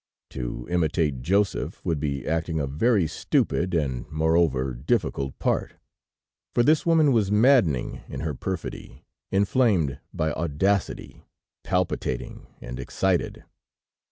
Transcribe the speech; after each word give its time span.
To 0.31 0.67
imitate 0.67 1.21
Joseph, 1.21 1.85
would 1.85 1.99
be 1.99 2.25
acting 2.27 2.59
a 2.59 2.65
very 2.65 3.05
stupid, 3.05 3.75
and, 3.75 4.09
moreover, 4.09 4.73
difficult 4.73 5.37
part, 5.37 5.73
for 6.55 6.63
this 6.63 6.87
woman 6.87 7.11
was 7.11 7.29
maddening 7.31 8.01
in 8.07 8.21
her 8.21 8.33
perfidy, 8.33 9.03
inflamed 9.29 9.99
by 10.11 10.31
audacity, 10.31 11.27
palpitating 11.63 12.47
and 12.61 12.79
excited. 12.79 13.43